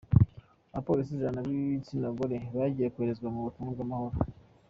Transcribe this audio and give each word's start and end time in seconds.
Abapolisi 0.71 1.11
ijana 1.15 1.39
b’igitsina 1.45 2.07
gore 2.17 2.37
bagiye 2.57 2.87
koherezwa 2.93 3.27
mu 3.33 3.39
butumwa 3.45 3.69
bw’amahoro 3.75 4.17